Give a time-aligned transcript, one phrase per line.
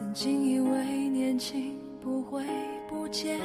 [0.00, 2.42] 曾经以为年轻不会
[2.88, 3.38] 不见，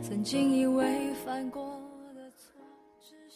[0.00, 1.82] 曾经以为犯过
[2.14, 2.60] 的错。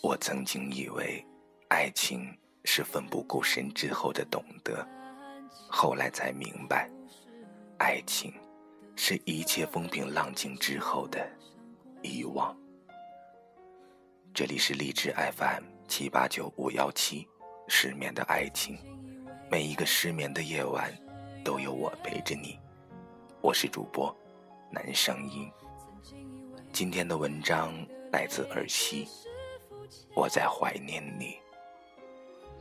[0.02, 1.22] 我曾经以为，
[1.66, 2.32] 爱情
[2.64, 4.86] 是奋不顾身之后的懂得，
[5.68, 6.88] 后来才明白，
[7.78, 8.32] 爱情
[8.94, 11.28] 是一切风平浪静之后的
[12.02, 12.56] 遗忘。
[14.32, 17.26] 这里是荔枝 FM 七八九五幺七，
[17.66, 18.78] 失眠的爱情，
[19.50, 20.96] 每一个失眠的夜晚，
[21.44, 22.56] 都有我陪着你。
[23.40, 24.16] 我是主播
[24.70, 25.50] 男声音。
[26.72, 27.74] 今天的文章
[28.12, 29.08] 来自儿戏。
[30.14, 31.36] 我在怀念你，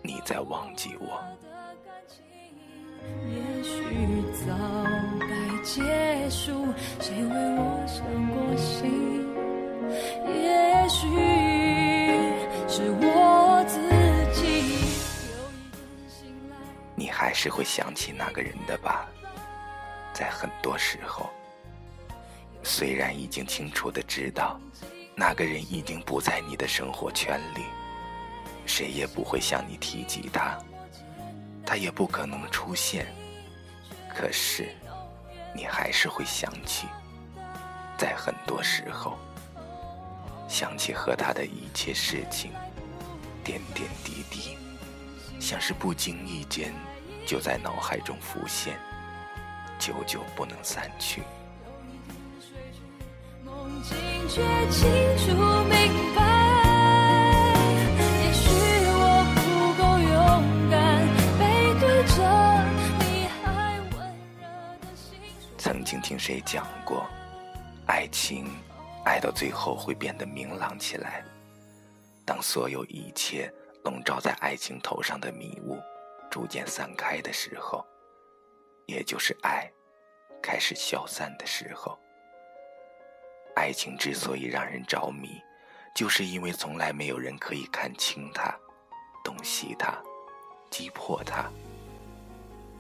[0.01, 1.23] 你在忘记我。
[3.27, 3.71] 也许
[4.47, 4.51] 早
[5.19, 5.27] 该
[5.63, 9.29] 结束，谁为我伤过心？
[10.25, 11.07] 也许
[12.67, 13.05] 是我
[17.19, 19.05] 还是会想起那个人的吧？
[20.13, 21.29] 在很多时候，
[22.63, 24.57] 虽然已经清楚的知道。
[25.17, 27.65] 那个人已经不在你的生活圈里，
[28.65, 30.57] 谁也不会向你提及他，
[31.65, 33.05] 他也不可能出现。
[34.15, 34.69] 可是，
[35.53, 36.87] 你还是会想起，
[37.97, 39.19] 在很多时候，
[40.47, 42.53] 想起和他的一切事情，
[43.43, 44.57] 点点滴滴，
[45.37, 46.73] 像是不经意间
[47.29, 48.75] 就在脑海中浮现，
[49.77, 51.21] 久久不能散去。
[54.27, 55.27] 却清楚
[55.69, 56.21] 明白，
[57.99, 58.49] 也许
[58.95, 59.01] 我
[59.35, 59.39] 不
[59.77, 61.05] 够勇敢，
[61.37, 61.41] 背
[61.79, 61.83] 对
[62.15, 62.17] 着
[62.97, 63.97] 你还温
[64.39, 64.41] 热。
[65.55, 67.05] 曾经听谁讲过，
[67.85, 68.49] 爱情
[69.05, 71.23] 爱到最后会变得明朗起来。
[72.25, 75.79] 当所有一切笼罩在爱情头上的迷雾
[76.29, 77.85] 逐渐散开的时候，
[78.85, 79.69] 也就是爱
[80.41, 81.97] 开始消散的时候。
[83.55, 85.29] 爱情之所以让人着迷，
[85.95, 88.55] 就是因为从来没有人可以看清它、
[89.23, 89.97] 洞悉它、
[90.69, 91.51] 击破它。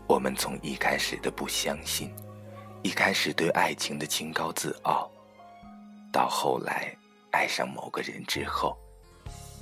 [0.07, 2.15] 我们从一开始的不相信，
[2.81, 5.11] 一开始对爱情的清高自傲，
[6.13, 6.95] 到后来
[7.31, 8.77] 爱上某个人之后，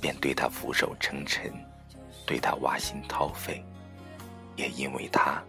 [0.00, 1.52] 便对他俯首称臣，
[2.24, 3.62] 对他挖心掏肺，
[4.58, 5.42] 也因为他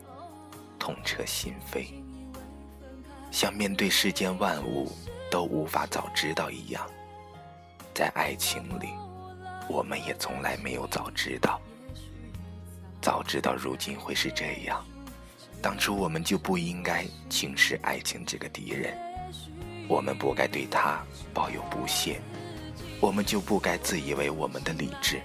[0.79, 1.87] 痛彻心扉，
[3.29, 4.89] 像面对世间万物。
[5.31, 6.83] 都无法早知道一样，
[7.93, 8.89] 在爱情里，
[9.67, 11.61] 我们也从来没有早知道。
[12.99, 14.83] 早知道如今会是这样，
[15.61, 18.97] 当初我们就不应该轻视爱情这个敌人，
[19.87, 20.99] 我们不该对他
[21.31, 22.19] 抱有不屑，
[22.99, 25.21] 我们就不该自以为我们的理智，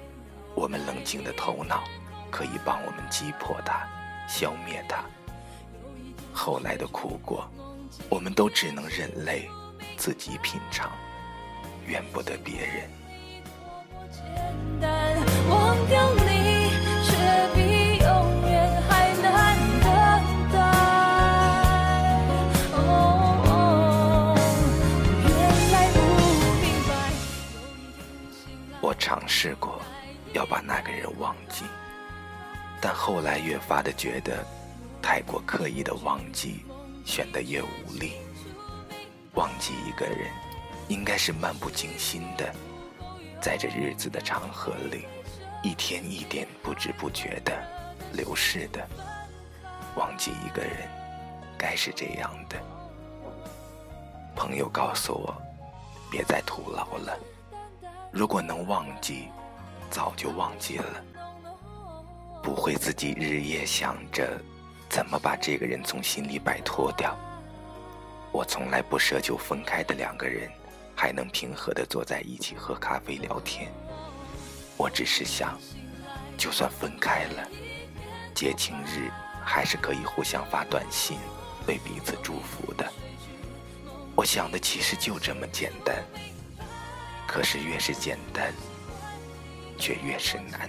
[0.54, 1.82] 我们冷静的头脑，
[2.34, 3.86] 可以帮我们击破它，
[4.28, 5.04] 消灭它。
[6.32, 7.48] 后来的苦果，
[8.08, 9.48] 我们都只能忍泪。
[9.96, 10.90] 自己品尝，
[11.86, 12.90] 怨不得别人。
[28.80, 29.80] 我尝试过
[30.32, 31.64] 要把那个人忘记，
[32.84, 34.44] 但后来越发的觉得，
[35.00, 36.66] 太过刻意的忘记，
[37.06, 38.16] 显得越无力。
[39.32, 40.30] 忘记一个人，
[40.88, 42.54] 应该是漫不经心的，
[43.40, 45.06] 在这日子的长河里，
[45.62, 47.58] 一天一点不知不觉的
[48.12, 48.86] 流逝的。
[49.96, 50.86] 忘记一个人，
[51.56, 52.62] 该是这样的。
[54.36, 55.34] 朋友告诉我，
[56.10, 57.18] 别再徒劳了。
[58.12, 59.30] 如果能忘记，
[59.90, 61.02] 早就忘记了，
[62.44, 64.38] 不会自己日夜想着
[64.90, 67.18] 怎么把这个人从心里摆脱掉。
[68.30, 70.50] 我从来不奢求分开的两个人
[70.94, 73.72] 还能平和地坐在一起喝咖啡聊天。
[74.76, 75.58] 我只是想，
[76.36, 77.48] 就算分开了，
[78.34, 79.10] 节庆日
[79.42, 81.16] 还是可以互相发短信，
[81.66, 82.86] 为彼此祝福的。
[84.14, 86.04] 我想的其实就这么简单，
[87.26, 88.52] 可是越是简单，
[89.78, 90.68] 却越是难。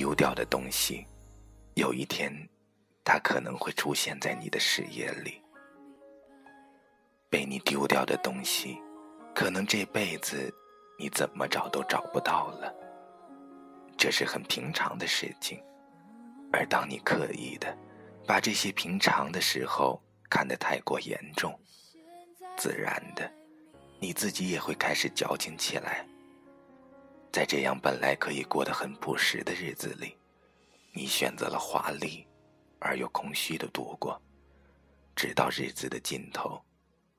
[0.00, 1.06] 丢掉的东西，
[1.74, 2.32] 有一天，
[3.04, 5.42] 它可能会出现在你的视野里。
[7.28, 8.78] 被你丢掉的东西，
[9.34, 10.50] 可能这辈子
[10.98, 12.74] 你怎么找都找不到了。
[13.98, 15.62] 这是很平常的事情，
[16.50, 17.76] 而当你刻意的
[18.26, 21.54] 把这些平常的时候看得太过严重，
[22.56, 23.30] 自然的，
[24.00, 26.06] 你自己也会开始矫情起来。
[27.32, 30.16] 在这样本来可以过得很朴实的日子里，
[30.92, 32.26] 你选择了华丽
[32.80, 34.20] 而又空虚的度过，
[35.14, 36.60] 直到日子的尽头，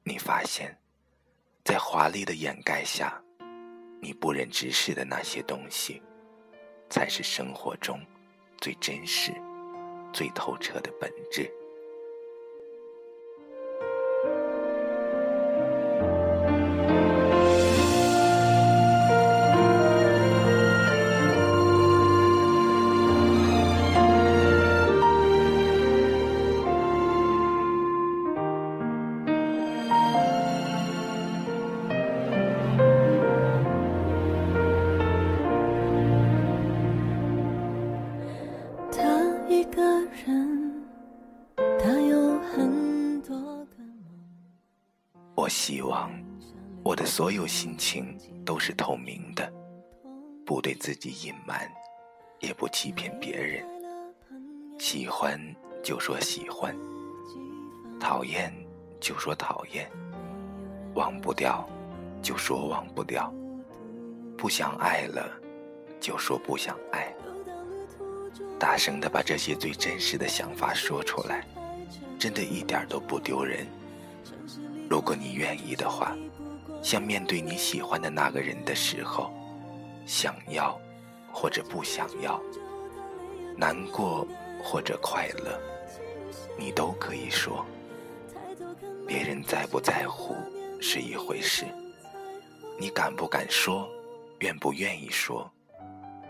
[0.04, 0.78] 你发现，
[1.64, 3.22] 在华丽的掩盖下，
[4.02, 6.02] 你不忍直视的那些东西，
[6.90, 7.98] 才是生活中
[8.58, 9.32] 最真实、
[10.12, 11.50] 最透彻的本质。
[47.32, 49.50] 所有心情都是透明的，
[50.46, 51.66] 不对自己隐瞒，
[52.42, 53.66] 也不欺骗别人。
[54.78, 55.40] 喜欢
[55.82, 56.76] 就说喜欢，
[58.02, 58.54] 讨厌
[59.00, 59.90] 就说讨厌，
[60.94, 61.66] 忘不掉
[62.22, 63.34] 就说忘不掉，
[64.38, 65.32] 不想爱了
[66.02, 67.16] 就说不想爱。
[68.60, 71.48] 大声的把这些最真实的想法说出来，
[72.20, 73.66] 真的一点都不丢人。
[74.90, 76.14] 如果你愿意的话，
[76.82, 79.32] 像面对你喜欢的那个人的时候，
[80.06, 80.80] 想要
[81.32, 82.42] 或者不想要，
[83.56, 84.28] 难过
[84.64, 85.60] 或者快乐，
[86.58, 87.66] 你都可以说。
[89.08, 90.36] 别人在不在乎
[90.80, 91.66] 是一回事，
[92.80, 93.90] 你敢不敢说，
[94.40, 95.50] 愿不愿意说，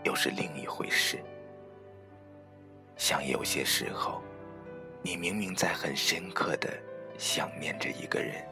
[0.04, 1.18] 又是另一回事。
[2.96, 4.20] 像有些时候，
[5.00, 6.68] 你明明在很深刻的
[7.18, 8.44] 想念着一个人，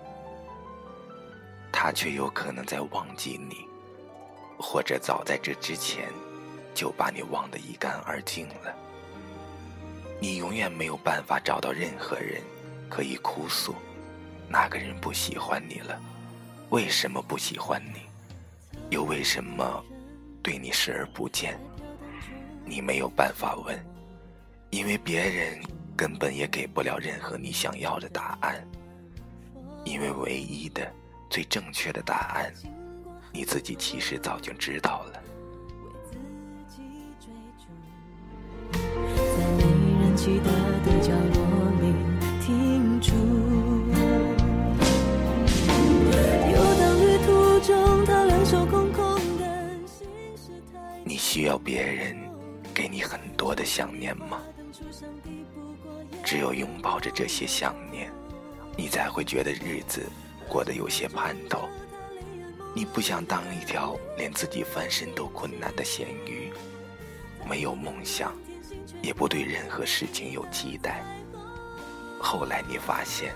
[1.72, 3.66] 他却有可能在忘记你，
[4.58, 6.08] 或者早在这之前
[6.74, 8.74] 就把你忘得一干二净了。
[10.20, 12.42] 你永远没有办法找到任何人
[12.88, 13.74] 可以哭诉，
[14.48, 15.98] 那个人不喜欢你了，
[16.70, 18.02] 为什么不喜欢你，
[18.90, 19.82] 又为什么
[20.42, 21.58] 对你视而不见？
[22.66, 23.78] 你没有办法问。
[24.70, 25.58] 因为别人
[25.96, 28.64] 根本也给不了任何你想要的答案，
[29.84, 30.88] 因为唯一的、
[31.30, 32.52] 最正确的答案，
[33.32, 35.22] 你自己其实早就知道了。
[51.04, 52.16] 你需要别人
[52.74, 54.40] 给你很多的想念吗？
[56.24, 58.10] 只有拥抱着这些想念，
[58.76, 60.04] 你才会觉得日子
[60.50, 61.68] 过得有些盼头。
[62.74, 66.52] 你不想当一条连自己翻身都困难的咸鱼，
[67.48, 68.32] 没有梦想，
[69.02, 71.02] 也不对任何事情有期待。
[72.20, 73.32] 后来你发现，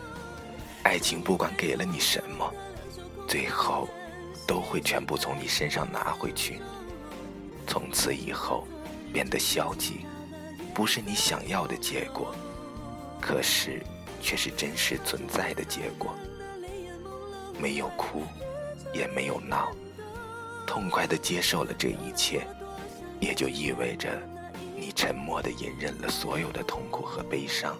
[0.82, 2.52] 爱情不管给了你什么，
[3.26, 3.88] 最后
[4.46, 6.60] 都会全部从你身上拿回去。
[7.66, 8.66] 从此以后，
[9.12, 10.04] 变得消极。
[10.74, 12.34] 不是你想要的结果，
[13.20, 13.80] 可是
[14.20, 16.12] 却是真实存在的结果。
[17.58, 18.22] 没有哭，
[18.92, 19.72] 也没有闹，
[20.66, 22.46] 痛快的接受了这一切，
[23.20, 24.20] 也就意味着
[24.76, 27.76] 你沉默的隐忍了所有的痛苦和悲伤，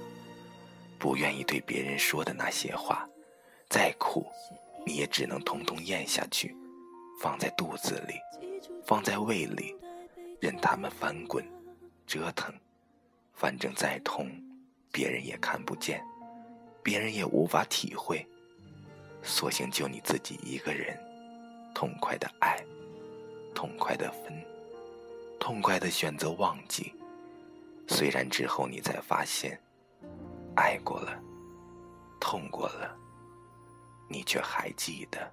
[0.98, 3.08] 不愿意对别人说的那些话，
[3.68, 4.26] 再苦，
[4.86, 6.56] 你也只能通通咽下去，
[7.20, 8.14] 放在肚子里，
[8.86, 9.74] 放在胃里，
[10.40, 11.44] 任他们翻滚，
[12.06, 12.52] 折腾。
[13.34, 14.30] 反正再痛，
[14.92, 16.00] 别人也看不见，
[16.84, 18.24] 别人也无法体会，
[19.24, 20.96] 索性就你自己一个人，
[21.74, 22.62] 痛快的爱，
[23.54, 24.32] 痛快的分，
[25.40, 26.94] 痛快的选择忘记。
[27.88, 29.58] 虽然之后你才发现，
[30.54, 31.18] 爱过了，
[32.20, 32.94] 痛过了，
[34.08, 35.32] 你却还记得。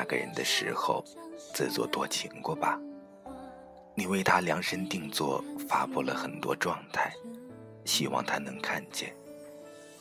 [0.00, 1.04] 那个人的时候
[1.52, 2.80] 自作多情过吧？
[3.94, 7.12] 你为他量身定做，发布了很多状态，
[7.84, 9.14] 希望他能看见，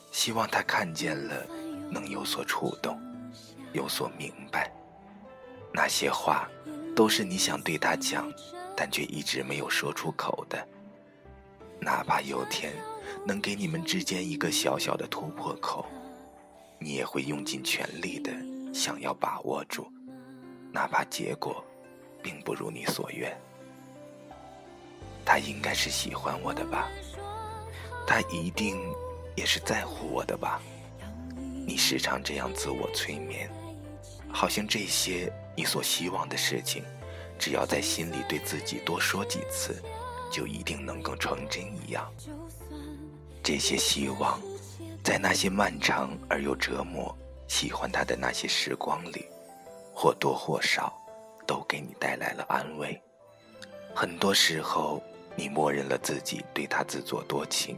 [0.09, 1.45] 希望他看见了
[1.91, 2.97] 能有所触动，
[3.73, 4.71] 有所明白。
[5.73, 6.47] 那些话，
[6.95, 8.31] 都是你想对他讲，
[8.77, 10.65] 但却一直没有说出口的。
[11.81, 12.71] 哪怕有天
[13.27, 15.85] 能给你们之间一个小小的突破口，
[16.79, 18.31] 你也会用尽全力的
[18.73, 19.91] 想要把握住，
[20.71, 21.63] 哪怕结果
[22.21, 23.35] 并不如你所愿。
[25.25, 26.87] 他应该是喜欢我的吧？
[28.07, 28.79] 他一定
[29.35, 30.61] 也是在乎我的吧？
[31.65, 33.49] 你时常这样自我催眠，
[34.31, 36.83] 好像这些你所希望的事情，
[37.37, 39.81] 只要在心里对自己多说几次。
[40.31, 42.07] 就一定能够成真一样。
[43.41, 44.39] 这些希望，
[45.03, 47.17] 在那些漫长而又折磨、
[47.49, 49.25] 喜欢他的那些时光里，
[49.93, 50.93] 或多或少，
[51.47, 52.97] 都给你带来了安慰。
[53.93, 55.01] 很多时候，
[55.35, 57.75] 你默认了自己对他自作多情，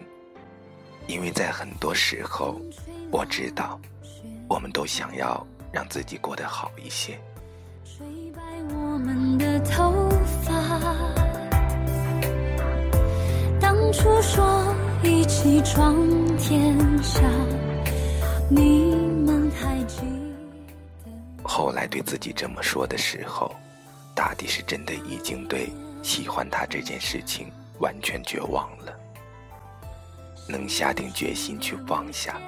[1.08, 2.60] 因为在很多时候，
[3.12, 3.80] 我知道，
[4.50, 7.18] 我们都想要让自己过得好一些。
[7.86, 8.42] 吹白
[8.76, 10.10] 我们的头
[10.44, 10.52] 发。
[13.60, 15.96] 当初说一起闯
[16.38, 17.22] 天下，
[18.50, 19.21] 你？
[21.82, 23.56] 来对自己这么说的时候，
[24.14, 25.74] 大抵是真的已经对
[26.04, 28.96] 喜欢他这件事情完全绝望了。
[30.48, 32.40] 能下定决心去放下，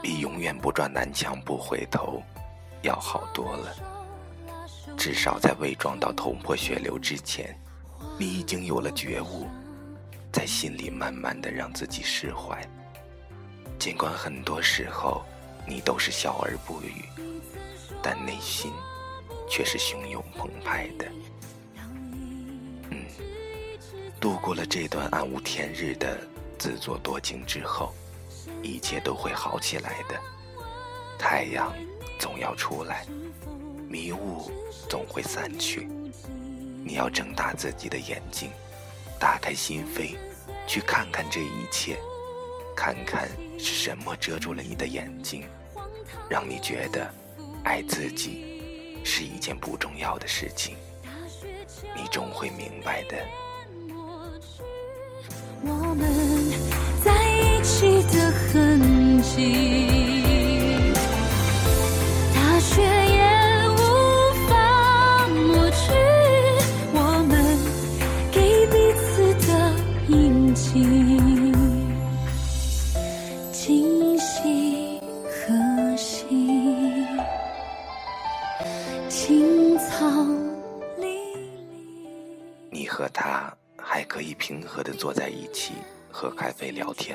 [0.00, 2.22] 比永远不撞南墙不回头
[2.82, 3.74] 要好多了。
[4.96, 7.58] 至少在未撞到头破血流之前，
[8.20, 9.48] 你已经有了觉悟。
[10.30, 12.64] 在心里慢慢的让自己释怀，
[13.80, 15.24] 尽管很多时候
[15.66, 17.02] 你都是笑而不语，
[18.02, 18.72] 但内心
[19.48, 21.06] 却是汹涌澎湃的。
[22.90, 23.04] 嗯，
[24.20, 26.18] 度过了这段暗无天日的
[26.58, 27.94] 自作多情之后，
[28.62, 30.20] 一切都会好起来的。
[31.18, 31.72] 太阳
[32.18, 33.06] 总要出来，
[33.88, 34.50] 迷雾
[34.88, 35.88] 总会散去。
[36.84, 38.50] 你要睁大自己的眼睛。
[39.18, 40.16] 打开心扉，
[40.66, 41.98] 去看看这一切，
[42.74, 43.28] 看看
[43.58, 45.44] 是什么遮住了你的眼睛，
[46.26, 47.12] 让你觉得
[47.64, 48.44] 爱自己
[49.04, 50.76] 是一件不重要的事情。
[51.96, 53.16] 你终会明白的。
[55.62, 56.08] 我们
[57.04, 59.69] 在一起的痕迹，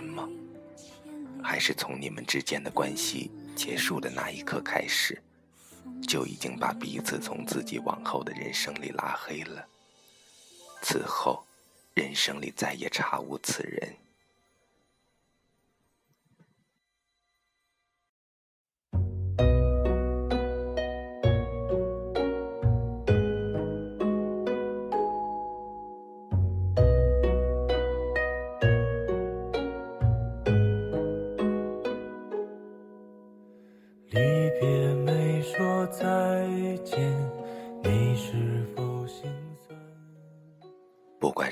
[0.06, 0.30] 吗？
[1.44, 5.22] 还是从你们之间的关系结束的那一刻开始，
[6.08, 9.66] 就已经把彼此从自己往后的人生里拉黑了？
[10.82, 11.46] 此后，
[11.94, 13.96] 人生里再也查无此人。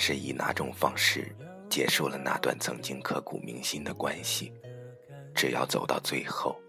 [0.05, 1.33] 是以哪种方式
[1.69, 4.51] 结束了那段曾经刻骨铭心的关系，
[5.33, 6.59] 只要走到最后，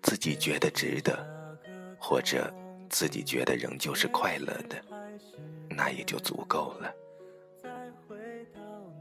[0.00, 1.14] 自己觉得值得，
[2.00, 2.50] 或者
[2.88, 4.82] 自己觉得仍旧是快乐的，
[5.68, 6.90] 那也就足够了。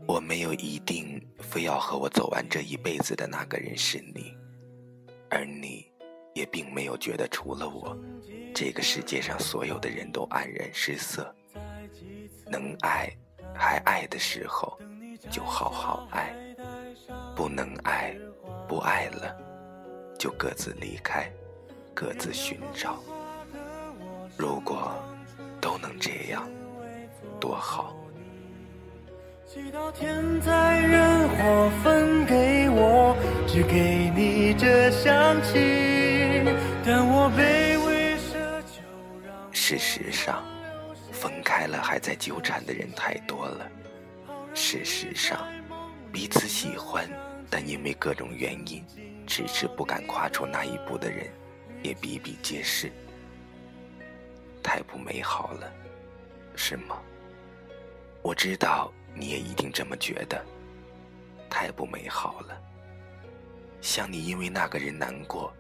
[0.06, 4.36] 我没有一定非要和我走完这一辈子的那个人是你，
[5.30, 5.90] 而你。
[6.34, 7.98] 也并没有觉得除了我，
[8.54, 11.34] 这个世界上所有的人都黯然失色。
[12.46, 13.12] 能爱
[13.58, 14.78] 还爱的时候，
[15.30, 16.34] 就好好爱；
[17.36, 18.16] 不能爱，
[18.68, 19.36] 不爱了，
[20.18, 21.32] 就各自离开，
[21.94, 22.98] 各自寻找。
[24.38, 24.94] 如果
[25.60, 26.48] 都能这样，
[27.40, 27.96] 多好。
[29.46, 33.16] 祈祷天灾人祸分给我，
[33.48, 35.98] 只给你这香气。
[39.52, 40.57] 事实上，分
[41.58, 43.68] 开了还在纠缠的人太多了。
[44.54, 45.44] 事实上，
[46.14, 47.10] 彼此喜欢
[47.50, 48.86] 但因为各种原因
[49.26, 51.26] 迟迟不敢跨出那一步的人
[51.82, 52.92] 也比比皆是。
[54.62, 55.74] 太不美好了，
[56.56, 57.02] 是吗？
[58.22, 60.40] 我知道你也一定这么觉得，
[61.50, 62.56] 太不美好了。
[63.82, 65.52] 像你因为那个人难过，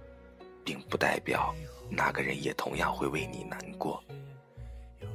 [0.63, 1.55] 并不代表
[1.89, 4.03] 那个人也同样会为你难过。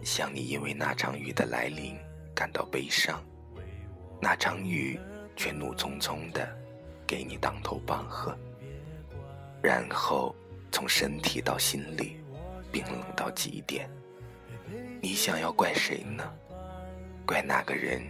[0.03, 1.97] 想你因为那场雨的来临
[2.35, 3.23] 感到悲伤，
[4.21, 4.99] 那场雨
[5.37, 6.49] 却怒匆匆的
[7.07, 8.37] 给你当头棒喝，
[9.63, 10.35] 然后
[10.71, 12.17] 从身体到心里
[12.73, 13.89] 冰冷到极点。
[15.01, 16.25] 你想要怪谁呢？
[17.25, 18.03] 怪那个人，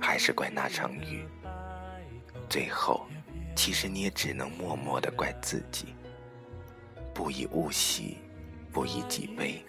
[0.00, 1.26] 还是怪那场雨？
[2.48, 3.06] 最后，
[3.56, 5.94] 其实你也只能默默的怪自己。
[7.12, 8.18] 不以物喜，
[8.72, 9.64] 不以己悲。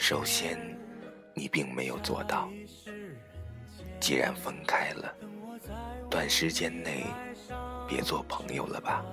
[0.00, 0.58] 首先，
[1.34, 2.48] 你并没有做到。
[4.00, 5.14] 既然分开了，
[6.08, 7.04] 短时间内
[7.86, 9.04] 别做朋友了吧，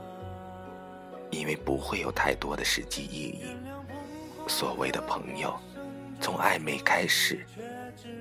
[1.30, 3.58] 因为不会有太多的实际意义。
[4.48, 5.54] 所谓的朋友。
[6.20, 7.46] 从暧昧开始，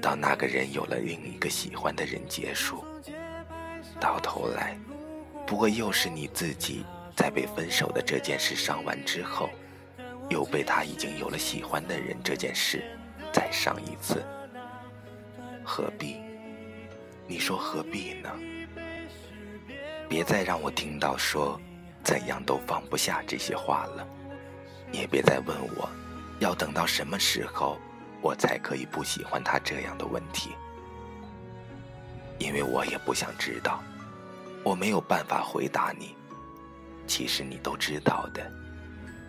[0.02, 2.84] 到那个人有了另一个喜欢的人结束，
[3.98, 4.76] 到头来，
[5.46, 6.84] 不过又是你自己
[7.16, 9.48] 在被分手的这件事伤完之后，
[10.28, 12.82] 又被他已经有了喜欢的人这件事
[13.32, 14.24] 再伤一次。
[15.64, 16.20] 何必？
[17.26, 18.30] 你说何必呢？
[20.08, 21.60] 别再让我听到说
[22.04, 24.06] 怎样都放不下这些话了，
[24.92, 25.88] 也别再问我。
[26.38, 27.78] 要等到什么时候，
[28.20, 30.50] 我才可以不喜欢他这样的问题？
[32.38, 33.82] 因为我也不想知道，
[34.62, 36.14] 我没有办法回答你。
[37.06, 38.52] 其实你都知道的，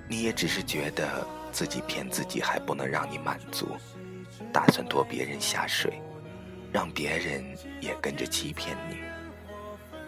[0.08, 3.76] 你也只是觉得自己骗自己还不能让你满足，
[4.54, 6.02] 打算拖别人下水，
[6.72, 7.44] 让别人
[7.82, 8.98] 也跟着欺骗你。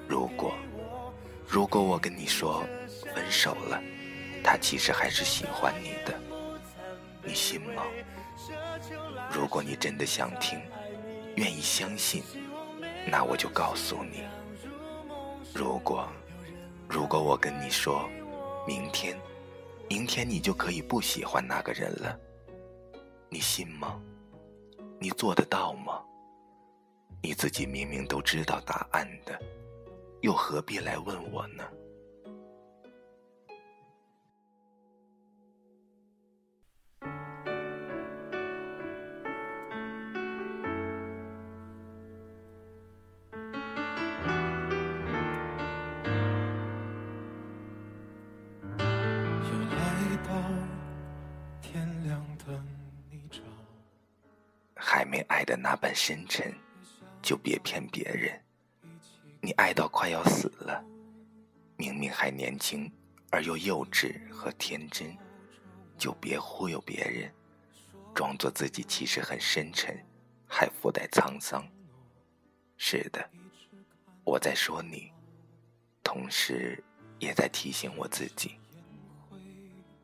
[0.07, 0.53] 如果，
[1.47, 2.63] 如果我跟你说
[3.13, 3.81] 分手了，
[4.43, 6.13] 他其实还是喜欢你的。
[7.23, 7.83] 你信吗？
[9.29, 10.59] 如果你真的想听，
[11.35, 12.23] 愿意相信，
[13.05, 14.23] 那我就告诉你。
[15.53, 16.07] 如果，
[16.87, 18.09] 如果我跟你说，
[18.65, 19.19] 明天，
[19.89, 22.15] 明天你就可以不喜欢那个人了，
[23.27, 23.99] 你信吗？
[24.99, 25.99] 你做得到吗？
[27.23, 29.41] 你自己明明都知道答案的，
[30.21, 31.63] 又何必来问我呢？
[55.69, 56.51] 那般深沉，
[57.21, 58.43] 就别骗别人。
[59.39, 60.83] 你爱到快要死了，
[61.77, 62.91] 明明还年轻
[63.29, 65.15] 而又幼稚和天真，
[65.95, 67.31] 就别忽悠别人，
[68.15, 69.95] 装作自己其实很深沉，
[70.47, 71.63] 还附带沧桑。
[72.75, 73.29] 是的，
[74.23, 75.11] 我在说你，
[76.03, 76.83] 同时
[77.19, 78.59] 也在提醒我自己：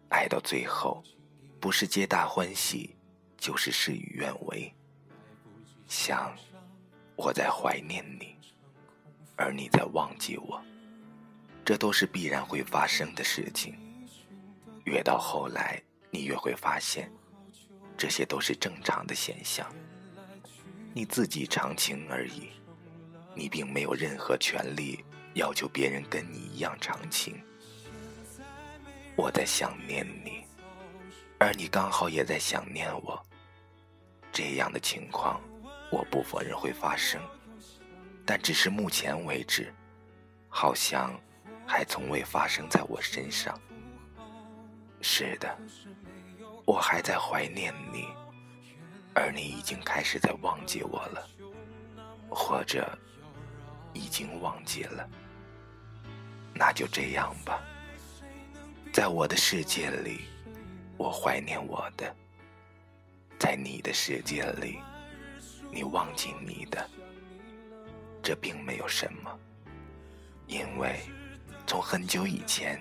[0.10, 1.04] 爱到最后，
[1.60, 2.96] 不是皆大欢喜。
[3.38, 4.74] 就是事与愿违。
[5.88, 6.36] 想，
[7.16, 8.36] 我在怀念你，
[9.36, 10.62] 而你在忘记我，
[11.64, 13.76] 这都是必然会发生的事情。
[14.86, 17.12] 越到后来，你越会发现，
[17.98, 19.68] 这些都是正常的现象。
[20.94, 22.50] 你自己长情而已，
[23.36, 27.42] 你并没有任何权利要求别人跟你一样长情。
[29.16, 30.46] 我在想念你，
[31.38, 33.22] 而你刚好也在想念我。
[34.32, 35.42] 这样的情况，
[35.96, 37.22] 我不否认会发生，
[38.26, 39.74] 但只是目前为止，
[40.50, 41.18] 好像
[41.66, 43.58] 还从未发生在我身上。
[45.02, 45.58] 是的，
[46.66, 48.10] 我还在怀念你，
[49.14, 51.30] 而你已经开始在忘记我了，
[52.30, 52.86] 或者
[53.94, 55.10] 已经忘记了。
[56.54, 57.62] 那就这样吧，
[58.92, 60.26] 在我的世界里，
[60.98, 62.14] 我怀念我的。
[63.40, 64.80] 在你的世界里，
[65.76, 66.90] 你忘记你的，
[68.24, 69.30] 这并没有什么，
[70.48, 71.02] 因为
[71.68, 72.80] 从很久以前，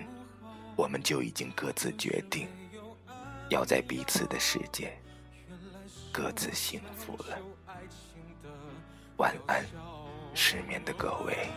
[0.77, 2.47] 我们就已经各自决定，
[3.49, 4.97] 要在彼此的世界
[6.09, 7.37] 各自幸福了。
[9.17, 9.65] 晚安，
[10.33, 11.49] 失眠的各位。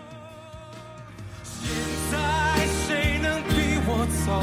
[1.45, 1.71] 现
[2.11, 4.41] 在谁能比我早